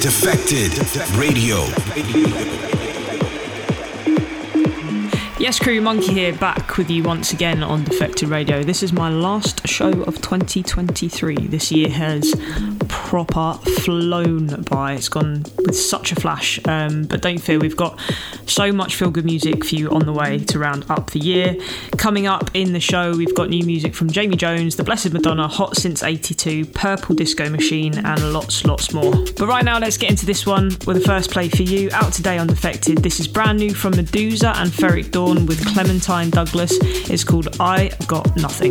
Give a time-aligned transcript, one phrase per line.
[0.00, 0.72] Defected
[1.18, 1.66] Radio.
[5.38, 8.62] Yes, crew, Monki here, back with you once again on Defected Radio.
[8.62, 11.48] This is my last show of 2023.
[11.48, 12.32] This year has
[13.10, 14.92] proper flown by.
[14.92, 16.60] It's gone with such a flash.
[16.68, 17.98] Um, but don't fear, we've got
[18.46, 21.56] so much feel good music for you on the way to round up the year.
[21.96, 25.48] Coming up in the show, we've got new music from Jamie Jones, The Blessed Madonna,
[25.48, 29.10] Hot Since 82, Purple Disco Machine, and lots, lots more.
[29.36, 31.90] But right now, let's get into this one with the first play for you.
[31.92, 32.98] Out today on Defected.
[32.98, 36.78] This is brand new from Meduza and Ferreck Dawn with Clementine Douglas.
[37.10, 38.70] It's called I Got Nothing.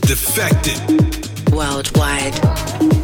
[0.00, 1.52] Defected.
[1.52, 3.03] Worldwide.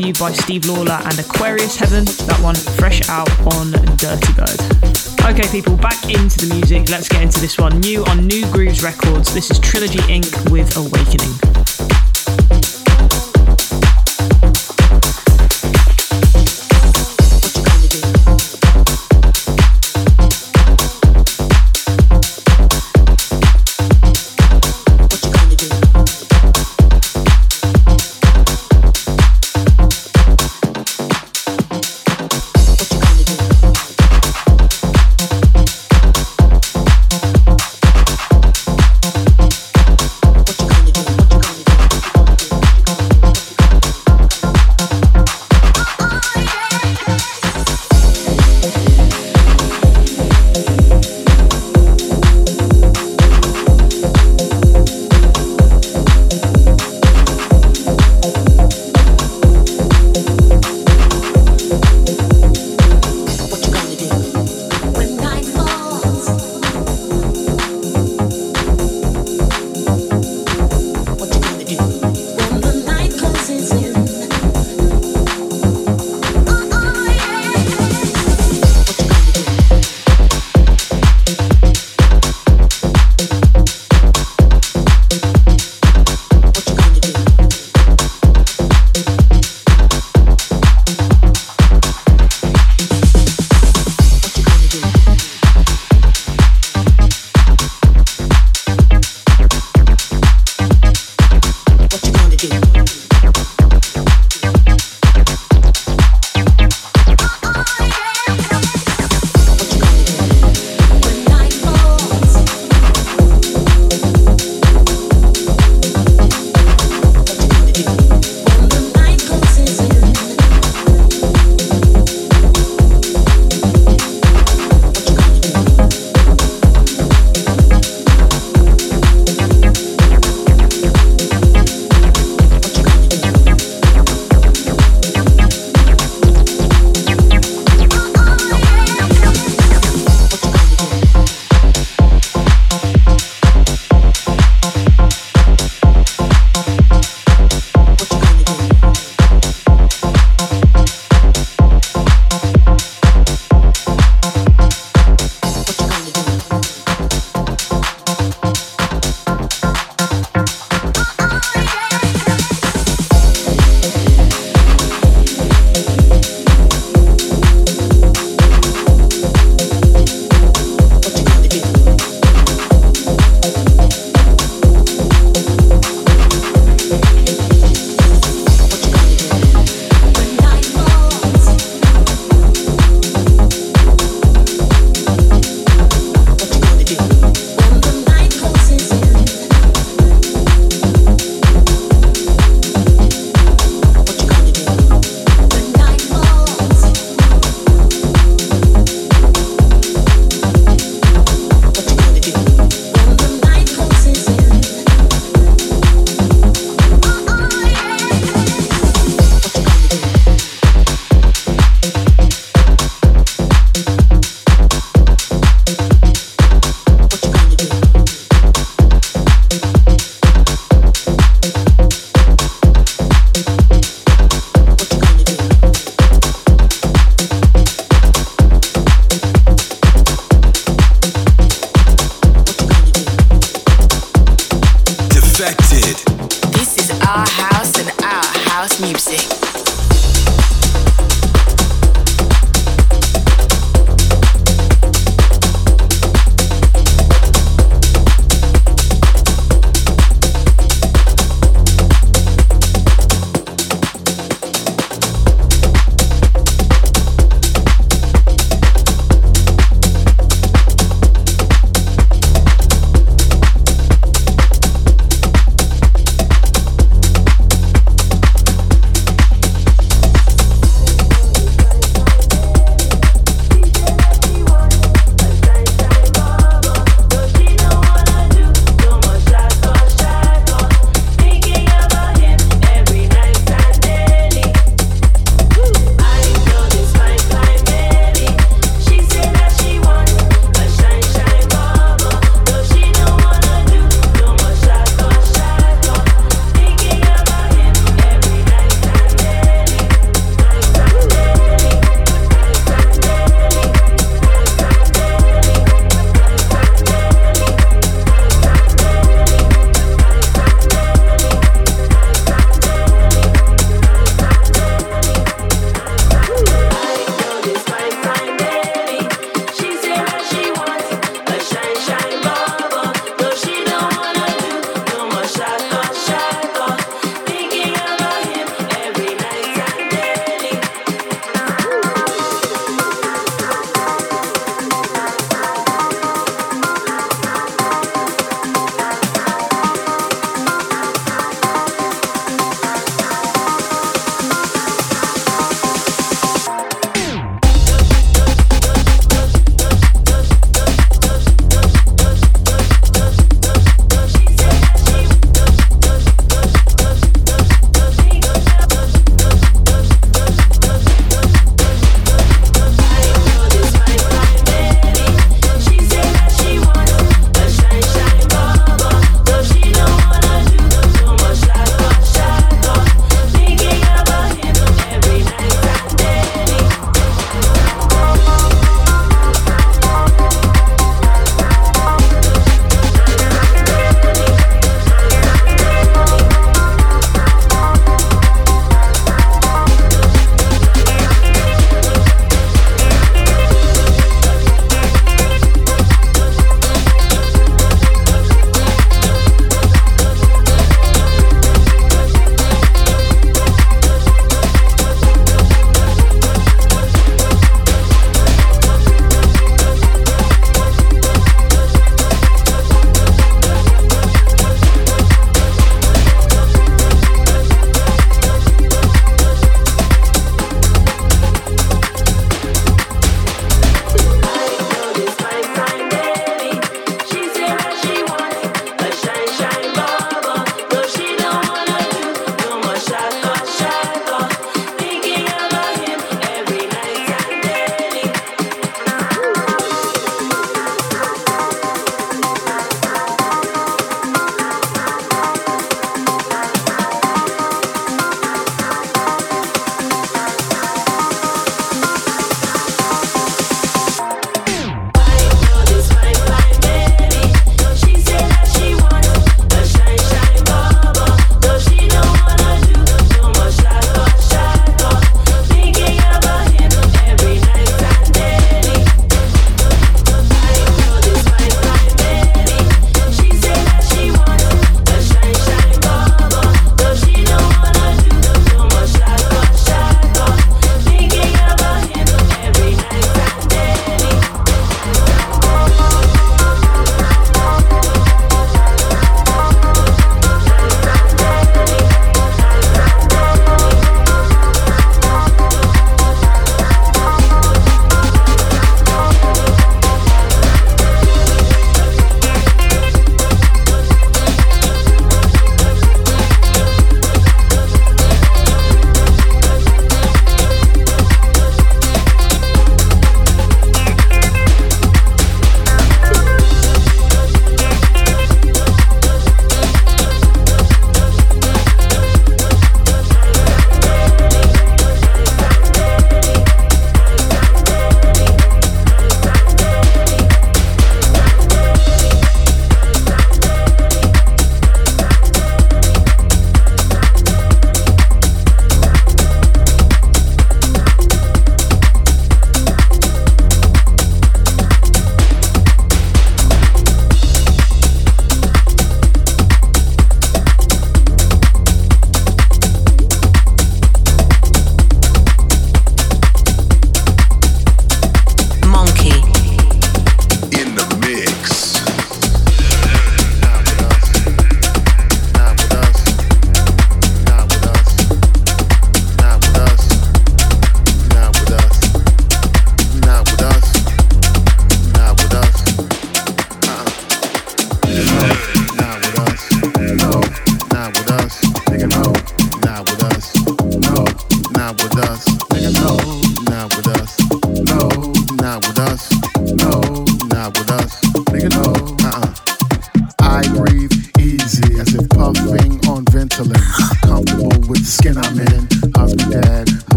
[0.00, 5.30] by Steve Lawler and Aquarius Heaven, that one fresh out on Dirtybird.
[5.30, 6.88] Okay, people, back into the music.
[6.88, 7.80] Let's get into this one.
[7.80, 9.34] New on Nu Grooves Records.
[9.34, 10.50] This is Trilogy Inc.
[10.50, 11.59] with Awakening.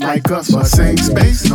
[0.00, 1.51] like us, but same space.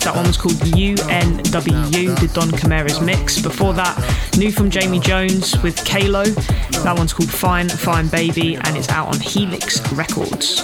[0.00, 3.40] That one was called UNW, the Don Kamares mix.
[3.40, 3.96] Before that,
[4.36, 6.24] new from Jamie Jones with Kah-Lo.
[6.24, 10.62] That one's called Fine, Fine Baby, and it's out on Helix Records.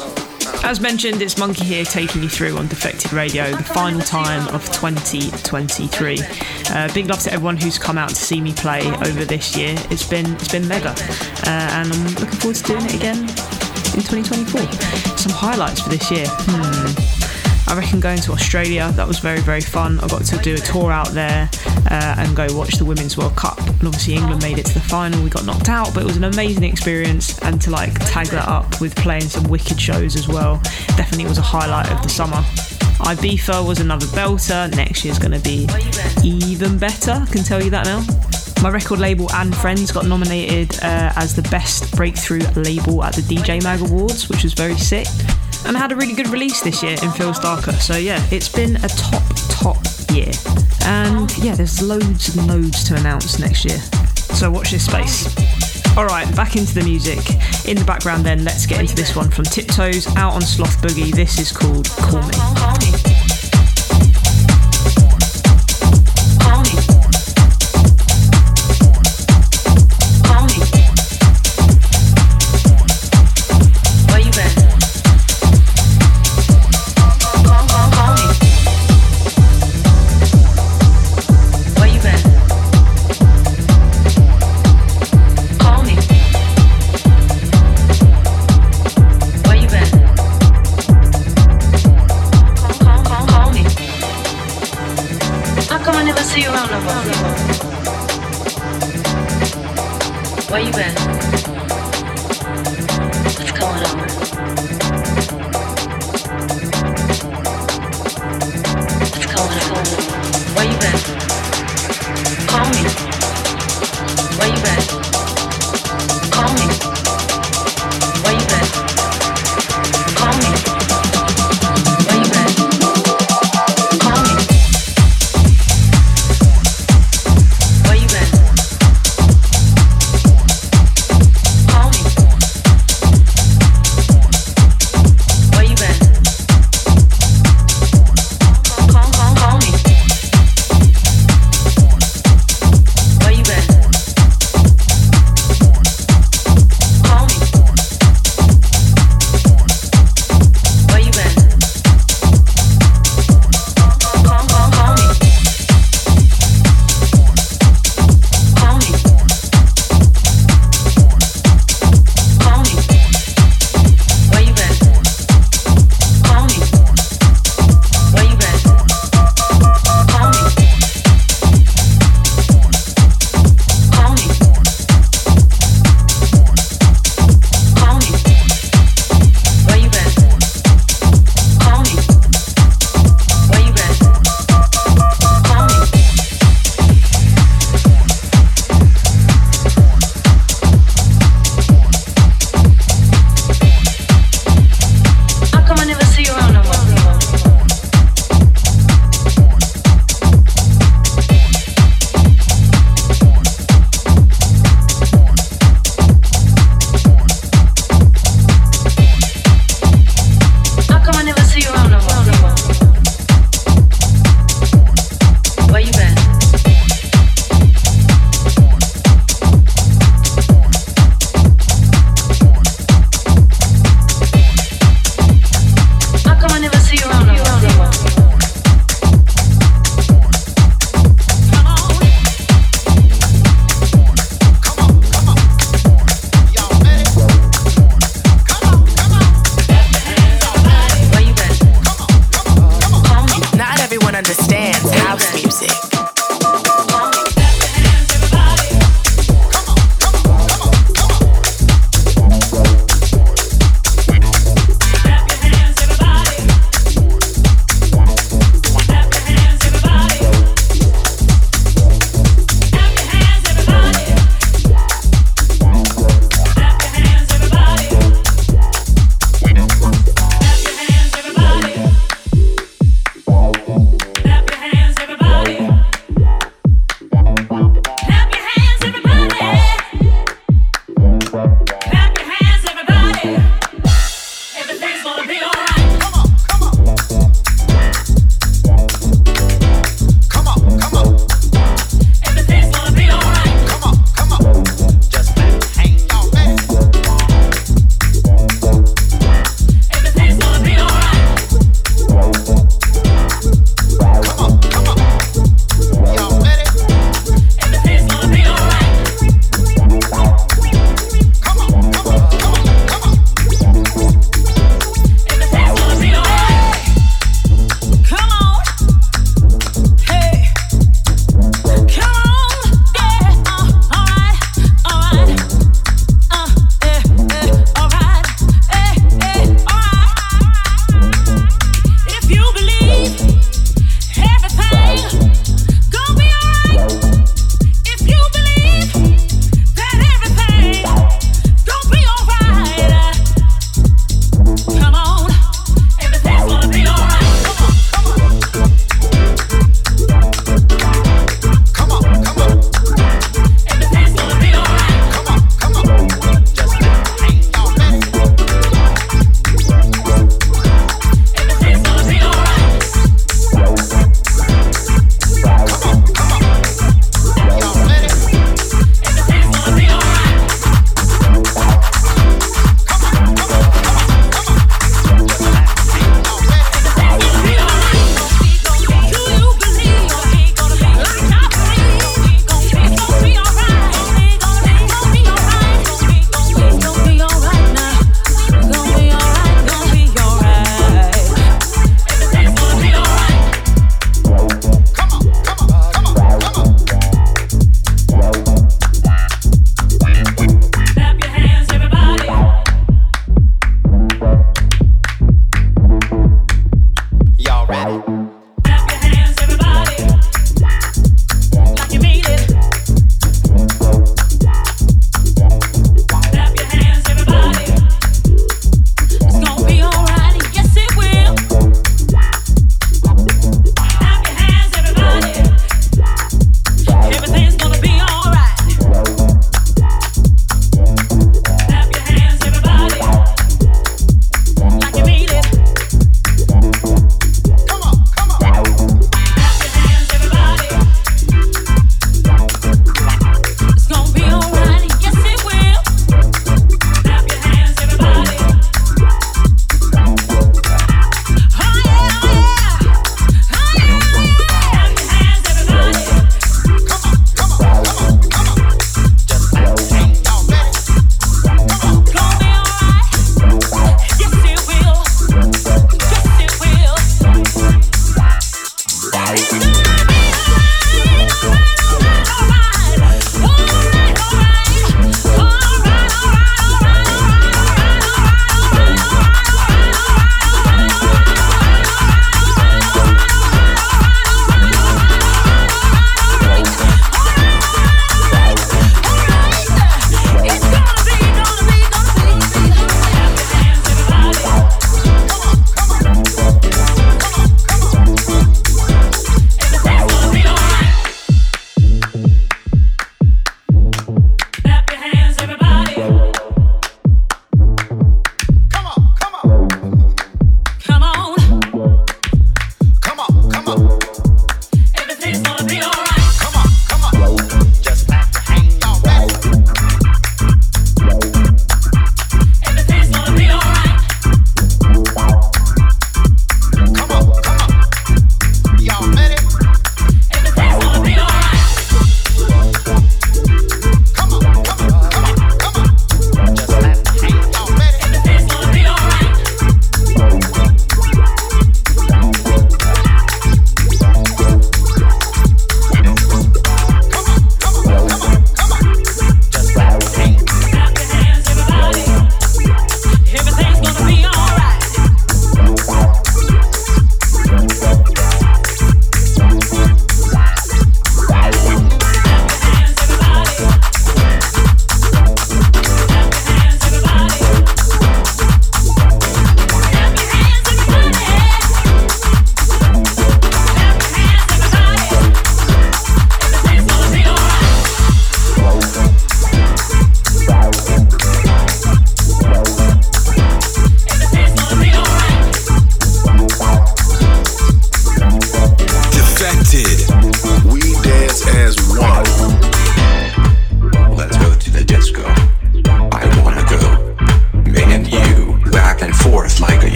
[0.64, 4.64] As mentioned, it's Monki here taking you through on Defected Radio, the final time of
[4.72, 6.18] 2023.
[6.70, 9.74] Uh, big love to everyone who's come out to see me play over this year.
[9.90, 14.02] It's been it's been mega, uh, and I'm looking forward to doing it again in
[14.02, 14.60] 2024.
[15.16, 16.26] Some highlights for this year.
[16.28, 17.25] Hmm.
[17.68, 19.98] I reckon going to Australia, that was very, very fun.
[20.00, 21.50] I got to do a tour out there
[21.90, 23.58] uh, and go watch the Women's World Cup.
[23.58, 25.22] And obviously, England made it to the final.
[25.22, 27.38] We got knocked out, but it was an amazing experience.
[27.42, 30.60] And to like tag that up with playing some wicked shows as well,
[30.96, 32.42] definitely was a highlight of the summer.
[33.00, 34.74] Ibiza was another belter.
[34.76, 35.68] Next year's going to be
[36.24, 37.12] even better.
[37.12, 38.04] I can tell you that now.
[38.62, 43.22] My record label and friends got nominated uh, as the best breakthrough label at the
[43.22, 45.06] DJ Mag Awards, which was very sick
[45.66, 47.72] and had a really good release this year in *Feels Darker*.
[47.72, 49.76] So yeah, it's been a top, top
[50.12, 50.32] year.
[50.84, 53.78] And yeah, there's loads and loads to announce next year.
[54.36, 55.26] So watch this space.
[55.96, 57.18] Alright, back into the music.
[57.66, 61.14] In the background, then, let's get into this one from Tiptoes out on Sloth Boogie.
[61.14, 63.45] This is called Call Me.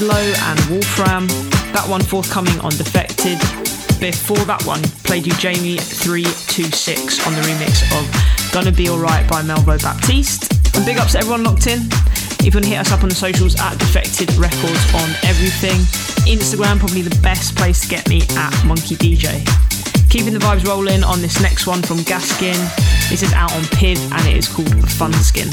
[0.00, 1.26] Low and Wolfram.
[1.76, 3.36] That one forthcoming on Defected.
[4.00, 8.08] Before that one, played you Jamie 326 on the remix of
[8.52, 10.48] Gonna Be Alright by Melvo Baptiste.
[10.74, 11.80] And big ups to everyone locked in.
[12.40, 15.76] If You wanna hit us up on the socials at Defected Records on everything.
[16.24, 19.44] Instagram, probably the best place to get me at Monki DJ.
[20.08, 22.56] Keeping the vibes rolling on this next one from Gaskin.
[23.10, 25.52] This is out on PIV and it is called Funkskin.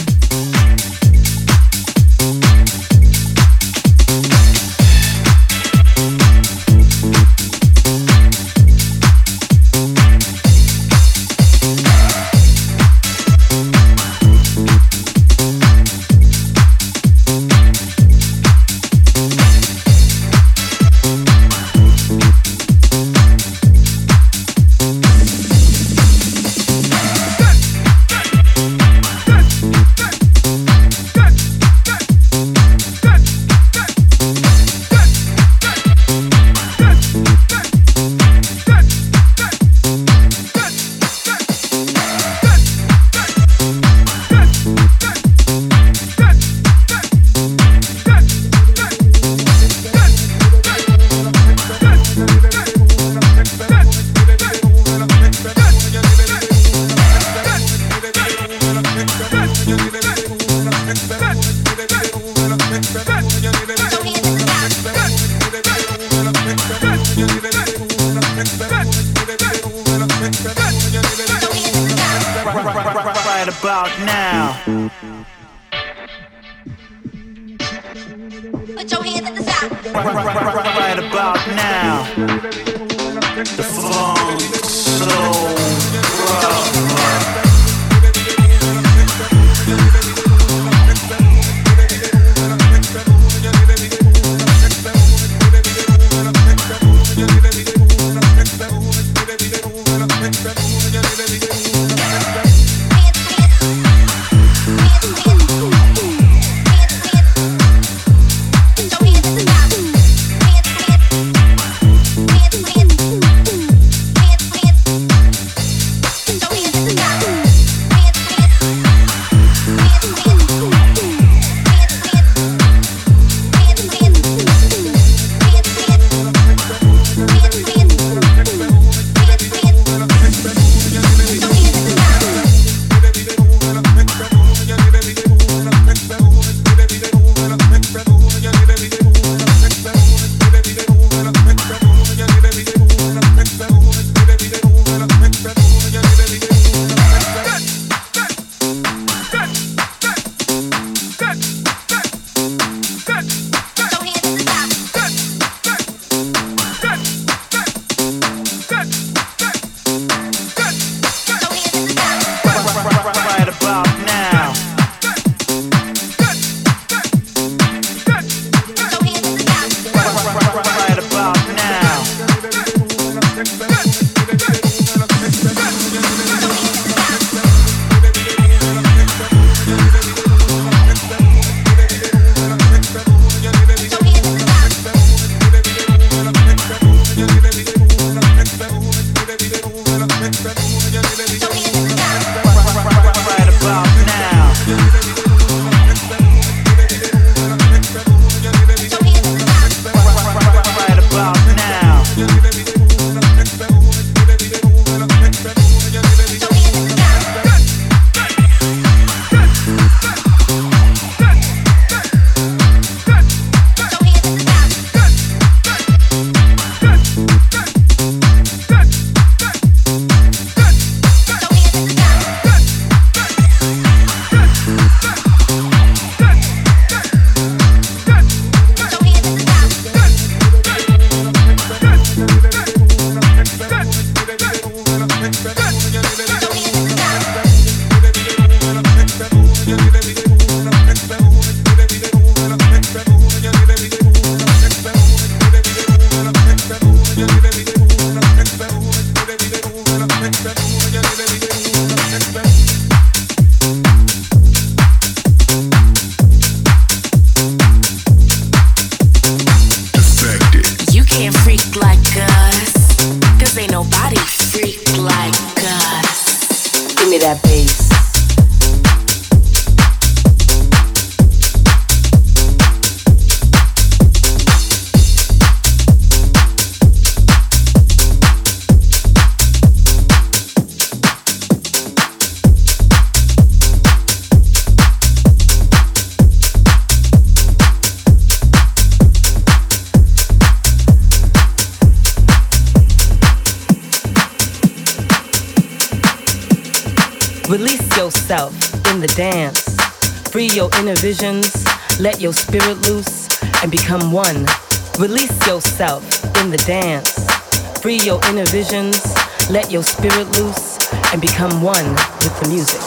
[309.78, 311.86] your spirit loose and become one
[312.24, 312.82] with the music.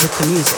[0.00, 0.57] With the music.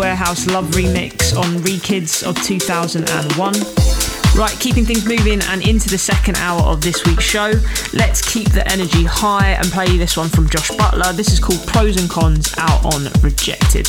[0.00, 3.52] Warehouse Love remix on Rekids of 2001.
[4.34, 7.52] Right, keeping things moving and into the second hour of this week's show.
[7.92, 11.12] Let's keep the energy high and play this one from Josh Butler.
[11.12, 13.84] This is called Pros and Cons out on Rejected.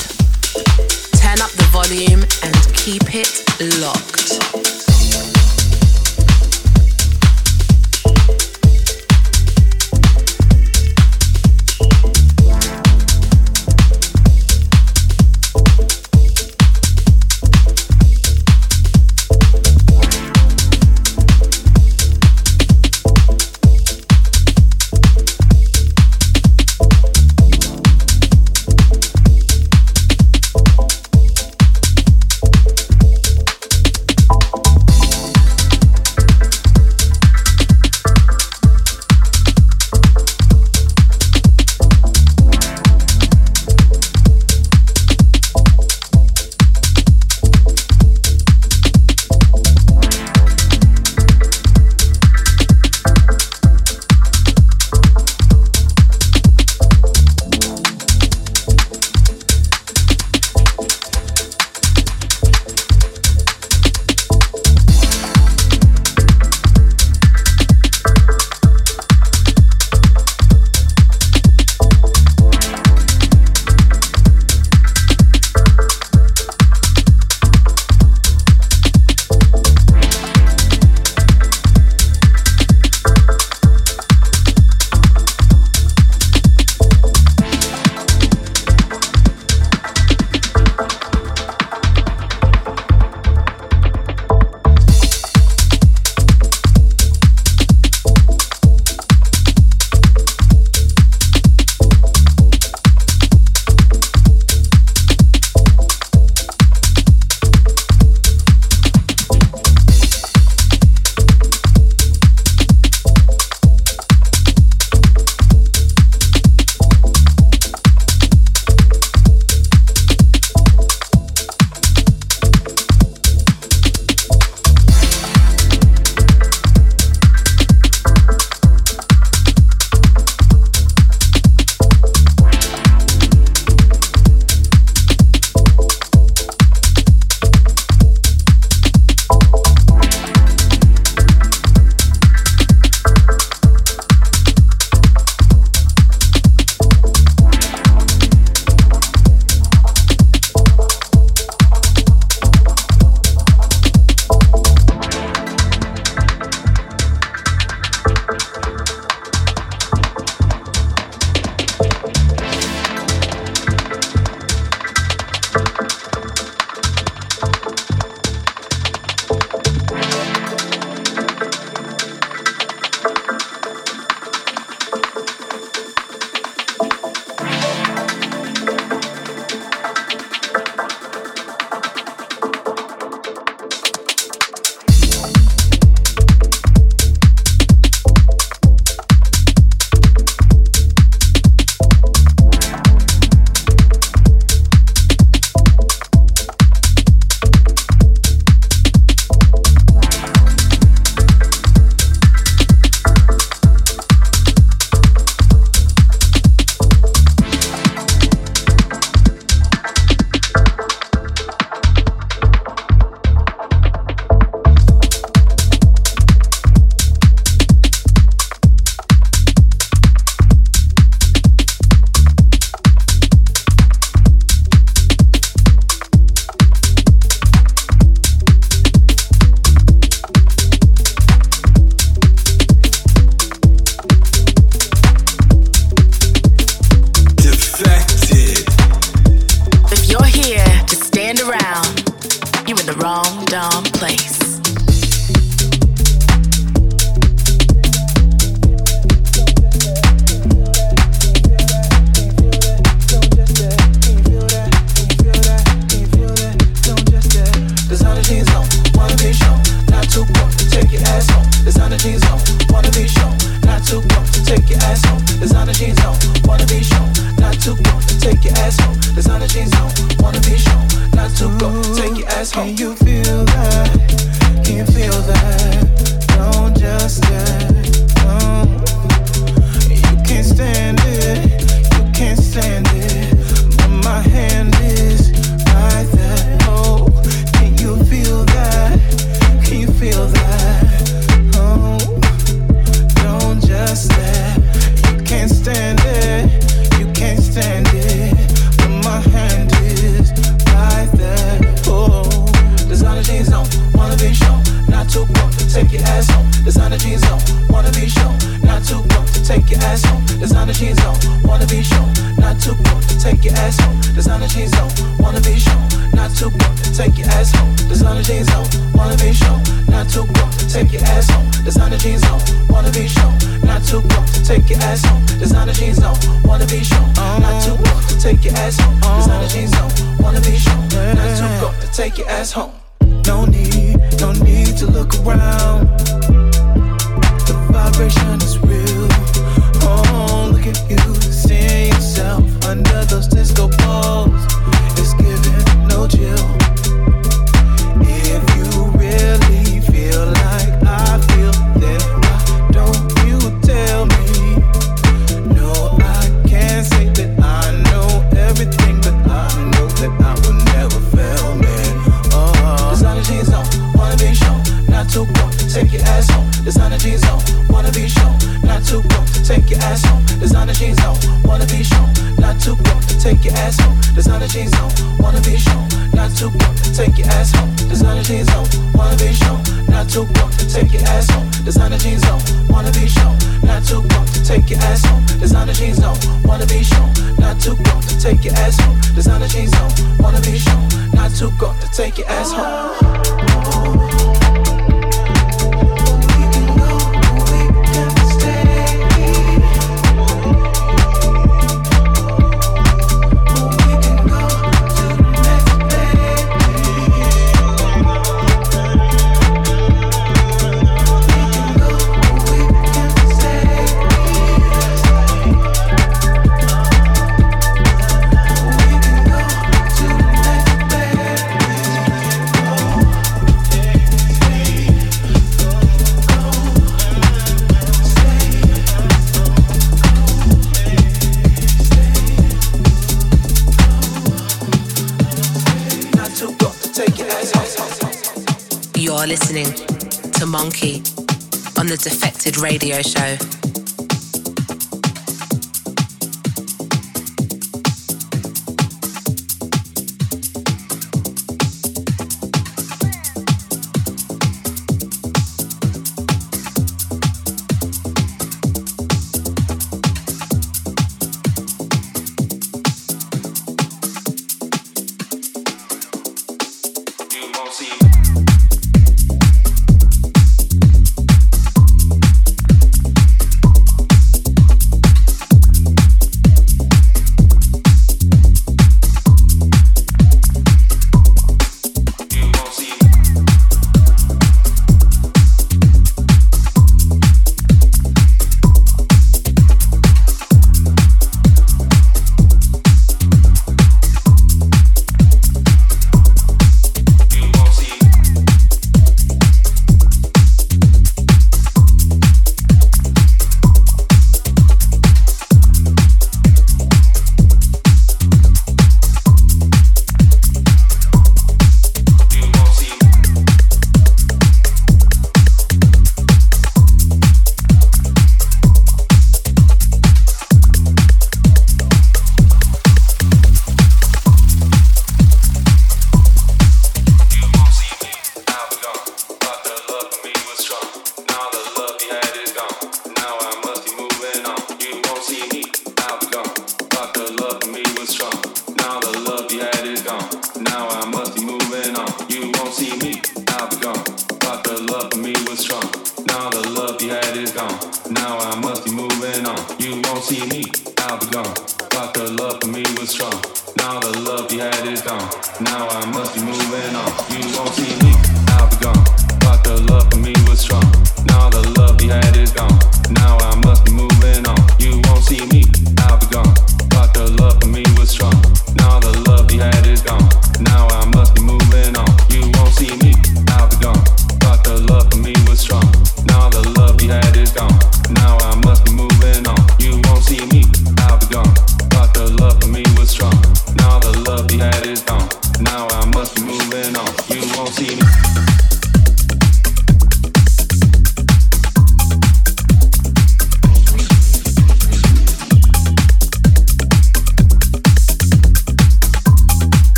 [1.16, 4.71] Turn up the volume and keep it locked.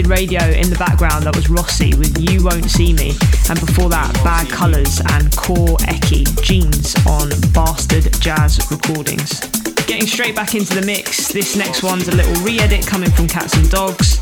[0.00, 3.10] Radio in the background, that was Rossi with You Won't See Me.
[3.50, 9.40] And before that, Bad Colours and Cor.ece Jeans on Bastard Jazz Recordings.
[9.86, 13.28] Getting straight back into the mix, this next one's a little re edit coming from
[13.28, 14.18] Catz 'n Dogz.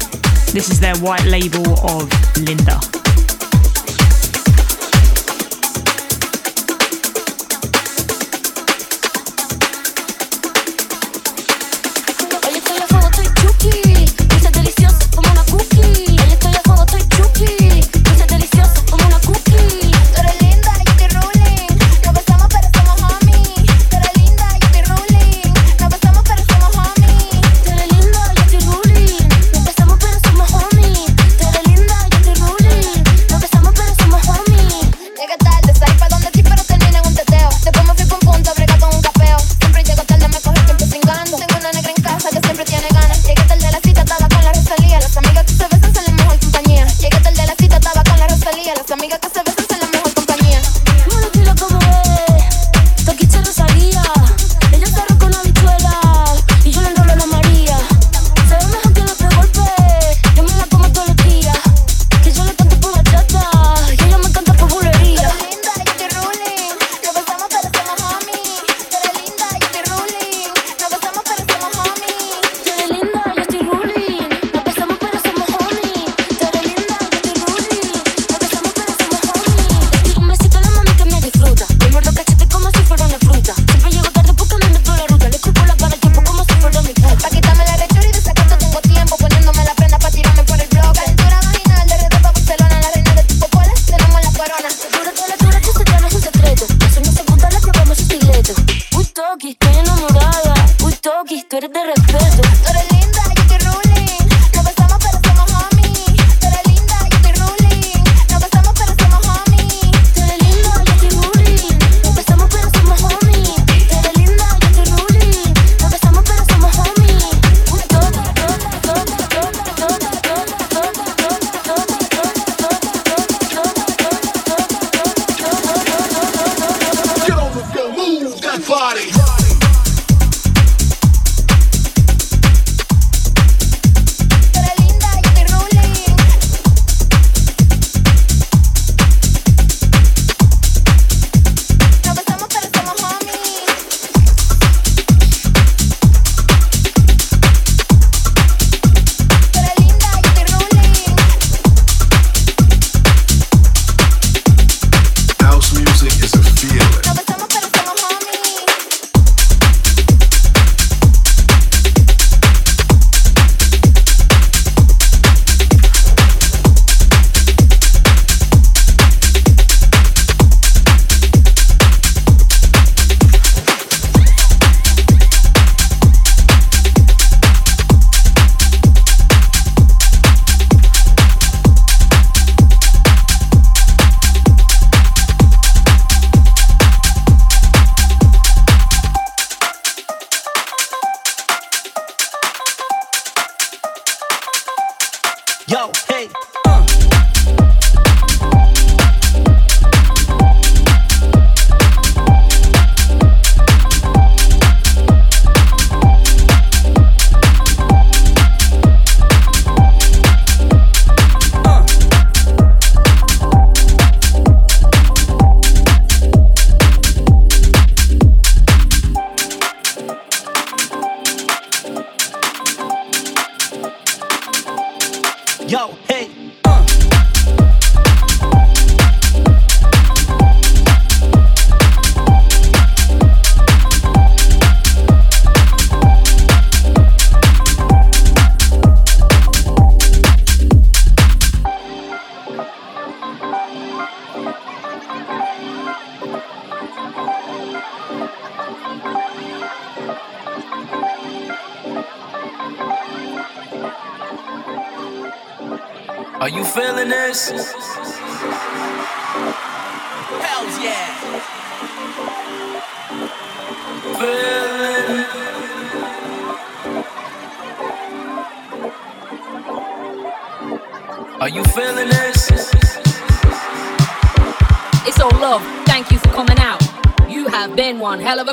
[0.52, 2.80] This is their white label of Linda.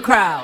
[0.07, 0.36] Crowd.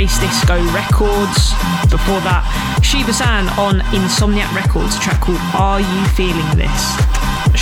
[0.00, 1.52] Spacedisco Records.
[1.90, 7.09] Before that, Shiba San on Insomniac Records, track called Are You Feeling This?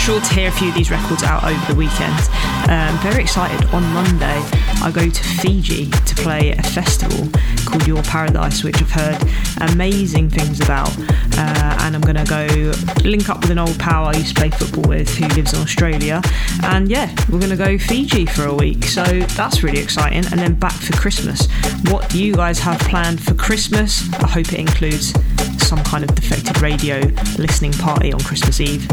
[0.08, 2.18] Sure to hear a few of these records out over the weekend.
[2.70, 3.62] Um, very excited.
[3.74, 4.42] On Monday,
[4.80, 7.28] I go to Fiji to play a festival
[7.66, 10.88] called Your Paradise, which I've heard amazing things about.
[11.36, 12.46] Uh, and I'm going to go
[13.06, 15.60] link up with an old pal I used to play football with who lives in
[15.60, 16.22] Australia.
[16.62, 18.84] And yeah, we're going to go Fiji for a week.
[18.84, 20.24] So that's really exciting.
[20.32, 21.48] And then back for Christmas.
[21.90, 24.10] What you guys have planned for Christmas?
[24.14, 25.12] I hope it includes
[25.62, 27.00] some kind of defected radio
[27.36, 28.88] listening party on Christmas Eve.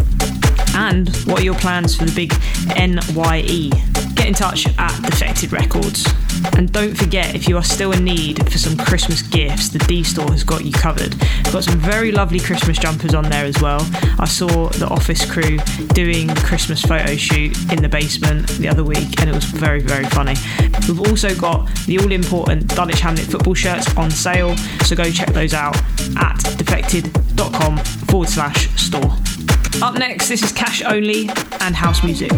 [0.75, 2.33] And what are your plans for the big
[2.75, 3.69] NYE?
[4.15, 6.05] Get in touch at Defected Records.
[6.57, 10.03] And don't forget, if you are still in need for some Christmas gifts, the D
[10.03, 11.17] Store has got you covered.
[11.51, 13.79] Got some very lovely Christmas jumpers on there as well.
[14.19, 15.57] I saw the office crew
[15.93, 19.81] doing the Christmas photo shoot in the basement the other week, and it was very,
[19.81, 20.35] very funny.
[20.87, 25.29] We've also got the all important Dulwich Hamlet football shirts on sale, so go check
[25.29, 25.77] those out
[26.17, 29.15] at defected.com forward slash store.
[29.81, 31.29] Up next, this is cash only
[31.59, 32.31] and house music.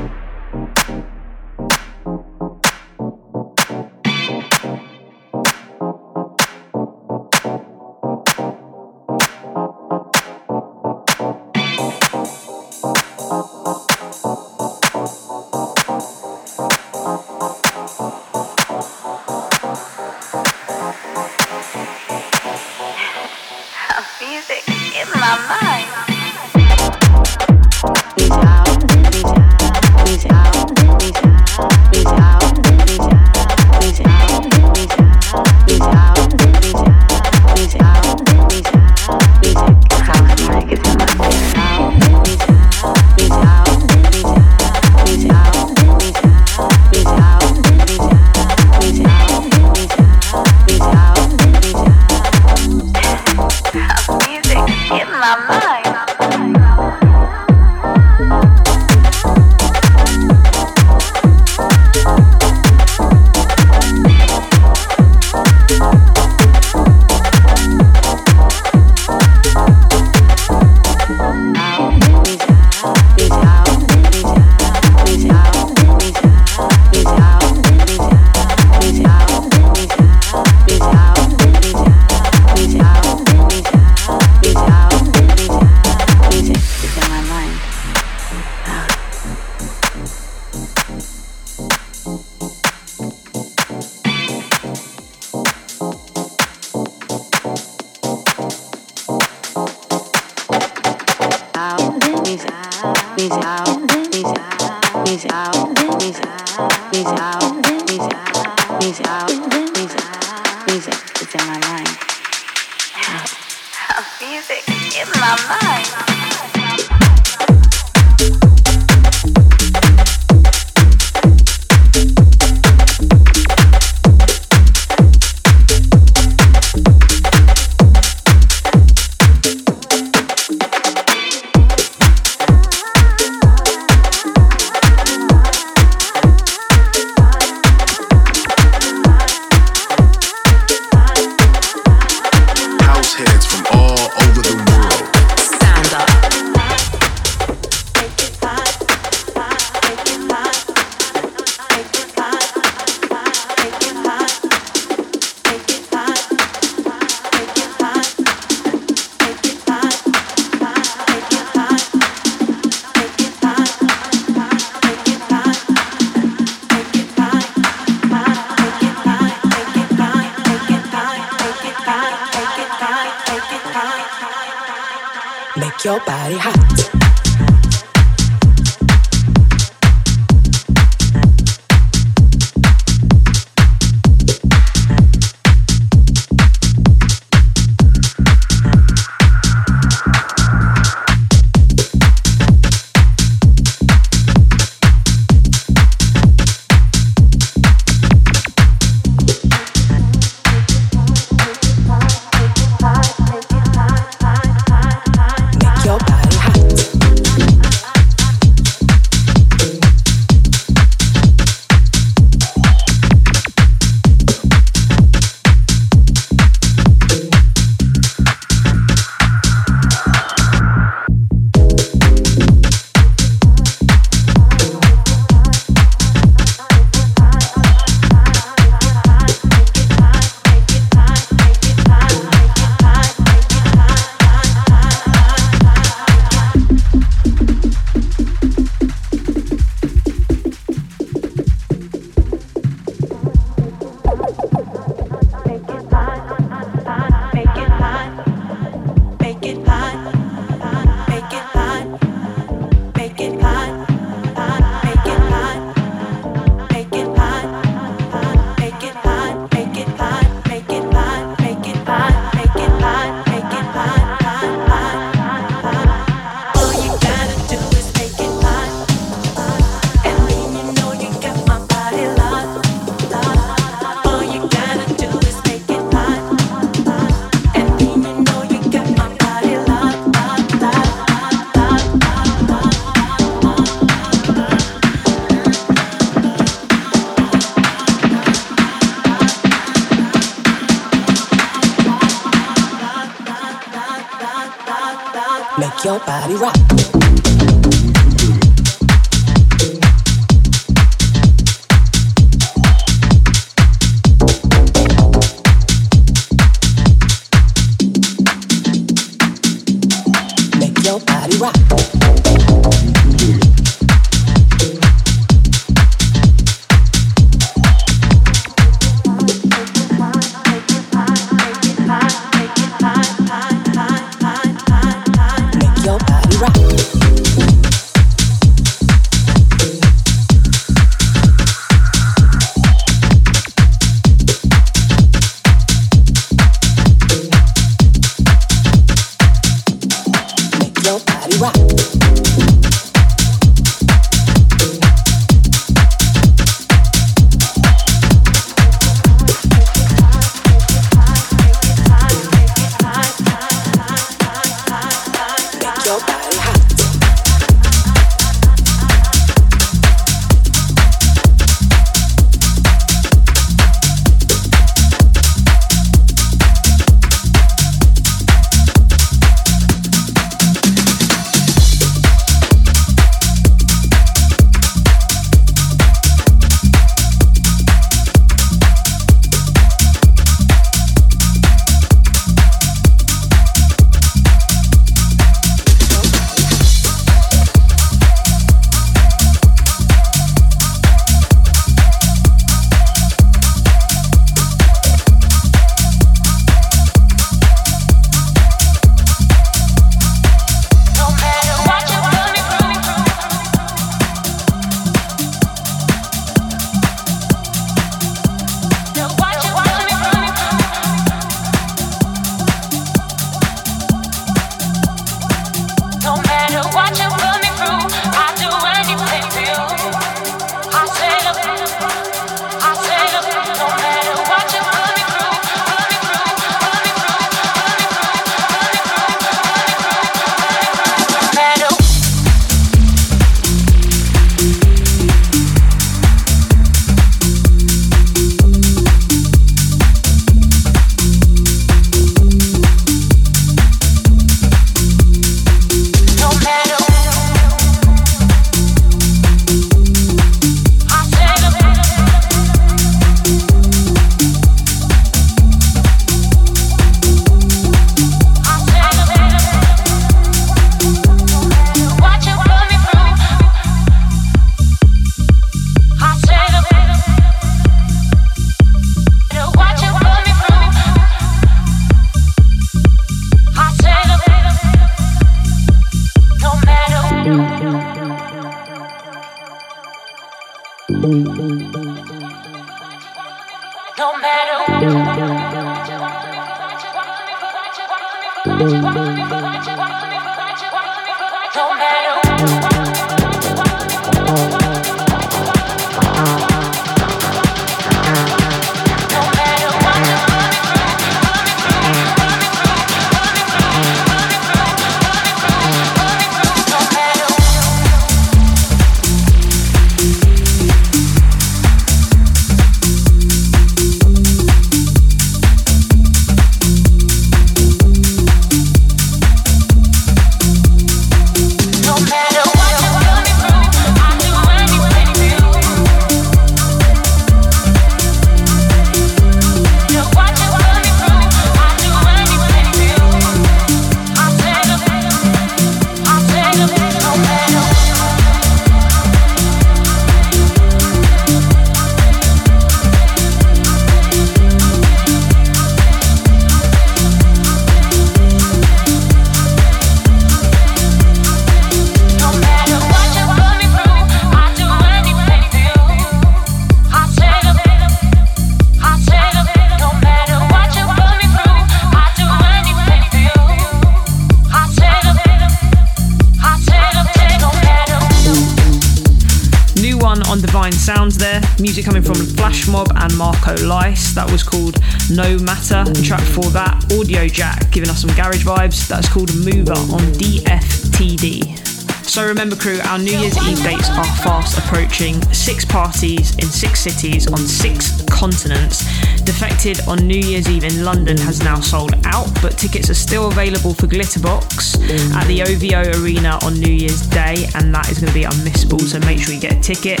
[578.46, 578.86] Vibes.
[578.86, 581.58] That's called Mover on DFTD.
[582.06, 585.20] So remember, crew, our New Year's Eve dates are fast approaching.
[585.34, 588.84] Six parties in six cities on six continents.
[589.24, 593.26] Defected on New Year's Eve in London has now sold out, but tickets are still
[593.26, 594.78] available for Glitterbox
[595.12, 598.80] at the OVO Arena on New Year's Day, and that is going to be unmissable.
[598.80, 600.00] So make sure you get a ticket.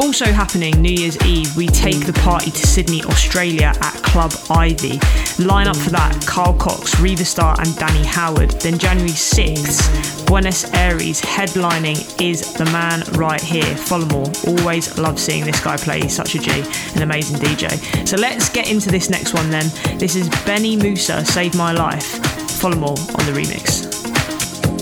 [0.00, 4.98] Also happening New Year's Eve, we take the party to Sydney, Australia at Club Ivy.
[5.38, 8.50] Line up for that Carl Cox, Riva Starr, and Danny Howard.
[8.60, 14.26] Then January 6th, Buenos Aires headlining is the man right here, Folamour.
[14.46, 16.64] Always love seeing this guy play, he's such a G,
[16.94, 18.06] an amazing DJ.
[18.06, 19.70] So let's get into this next one then.
[19.98, 22.20] This is Benny Mussa, Save My Life.
[22.60, 23.86] Folamour on the remix.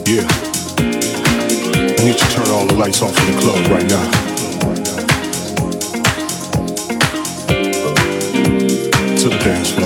[0.06, 0.26] Yeah.
[1.98, 4.25] I need to turn all the lights off in the club right now.
[9.46, 9.85] To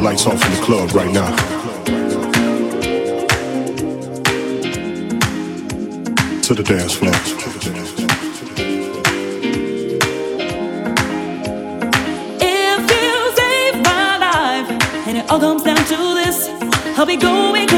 [0.00, 1.36] the lights off in the club right now.
[6.42, 7.12] To the dance floor.
[12.40, 16.48] If you save my life, and it all comes down to this,
[16.98, 17.68] I'll be going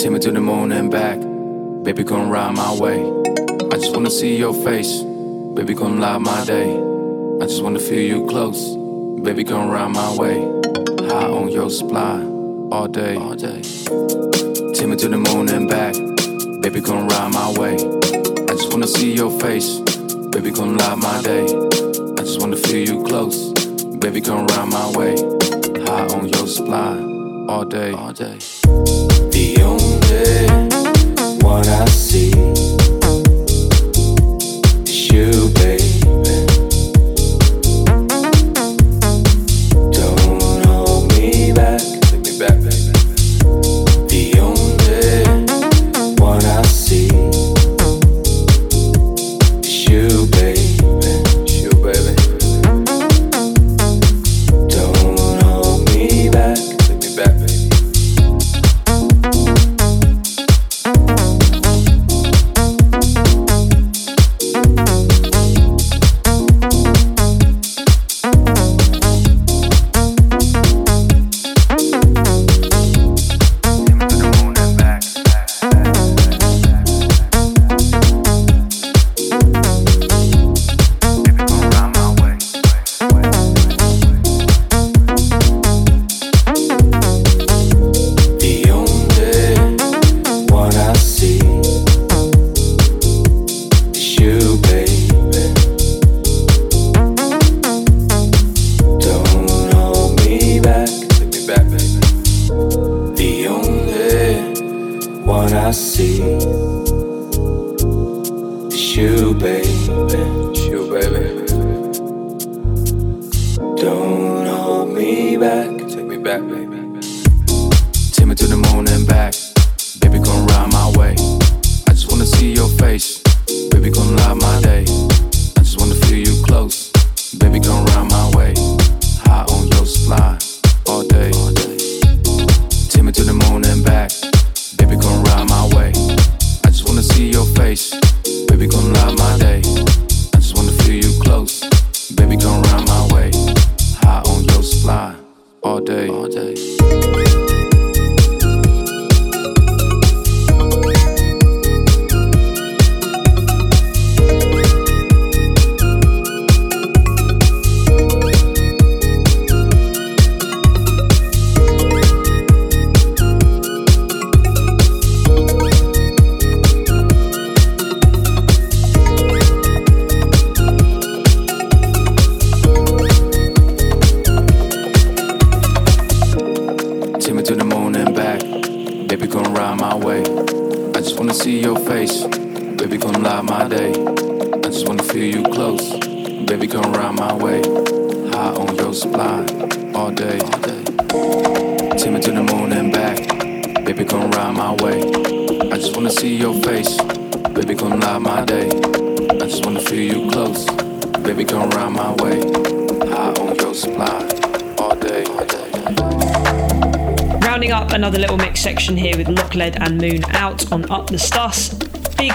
[0.00, 1.18] Take me to the moon and back.
[1.84, 3.04] Baby, come ride my way.
[3.70, 5.02] I just wanna see your face.
[5.52, 6.70] Baby, come light my day.
[7.42, 8.76] I just wanna feel you close.
[9.22, 10.40] Baby, come ride my way.
[11.06, 12.18] High on your supply
[12.72, 13.16] all day.
[13.16, 13.60] All day.
[14.72, 15.94] Take me to the moon and back.
[16.62, 17.74] Baby, come ride my way.
[17.74, 19.80] I just wanna see your face.
[20.32, 21.44] Baby, come light my day.
[21.44, 23.52] I just wanna feel you close.
[23.98, 25.14] Baby, come ride my way.
[25.84, 26.96] High on your supply
[27.52, 27.92] all day.
[27.92, 28.38] All day.
[31.50, 32.59] what I see.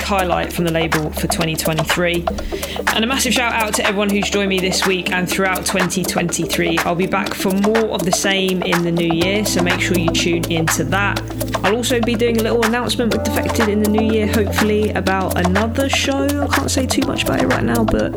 [0.06, 2.26] Highlight from the label for 2023.
[2.94, 6.78] And a massive shout out to everyone who's joined me this week and throughout 2023.
[6.80, 9.98] I'll be back for more of the same in the new year, so make sure
[9.98, 11.20] you tune into that.
[11.66, 15.38] I'll also be doing a little announcement with Defected in the new year, hopefully, about
[15.44, 16.26] another show.
[16.26, 18.16] I can't say too much about it right now, but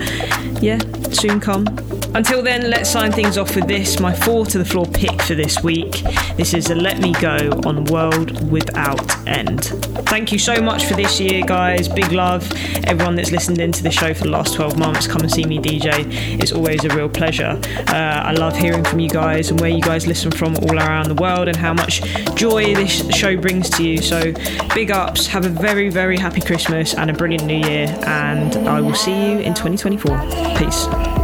[0.62, 0.78] yeah,
[1.10, 1.64] soon come.
[2.14, 5.34] Until then, let's sign things off with this my four to the floor pick for
[5.34, 6.02] this week.
[6.36, 9.64] This is a Let Me Go on World Without End.
[10.08, 11.86] Thank you so much for this year, guys.
[11.86, 12.50] Big love.
[12.84, 15.58] Everyone that's listened into the show for the last 12 months, come and see me
[15.58, 16.06] DJ.
[16.42, 17.60] It's always a real pleasure.
[17.88, 21.08] Uh, I love hearing from you guys and where you guys listen from all around
[21.08, 22.02] the world and how much
[22.34, 23.98] joy this show brings to you.
[23.98, 24.32] So,
[24.74, 25.26] big ups.
[25.26, 27.86] Have a very, very happy Christmas and a brilliant new year.
[28.06, 30.56] And I will see you in 2024.
[30.56, 31.17] Peace.